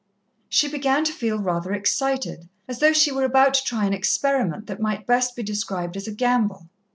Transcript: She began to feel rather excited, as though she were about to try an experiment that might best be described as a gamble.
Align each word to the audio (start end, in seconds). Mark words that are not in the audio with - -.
She 0.49 0.67
began 0.67 1.03
to 1.03 1.13
feel 1.13 1.37
rather 1.37 1.73
excited, 1.73 2.49
as 2.67 2.79
though 2.79 2.91
she 2.91 3.11
were 3.11 3.23
about 3.23 3.53
to 3.53 3.63
try 3.63 3.85
an 3.85 3.93
experiment 3.93 4.65
that 4.65 4.81
might 4.81 5.05
best 5.05 5.35
be 5.35 5.43
described 5.43 5.95
as 5.95 6.07
a 6.07 6.11
gamble. 6.11 6.67